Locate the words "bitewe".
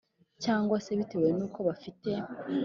0.99-1.29